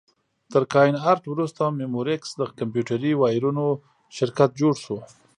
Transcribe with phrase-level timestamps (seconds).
[0.51, 3.65] تر کاین ارټ وروسته مموریکس د کمپیوټري وایرونو
[4.17, 4.97] شرکت جوړ شو.